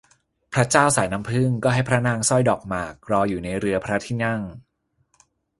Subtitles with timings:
[0.53, 4.41] พระเจ้าสายน้ำผึ้งก็ให้พระนางสร้อยดอกหมากรออยู่ในเรือพระที่นั่ง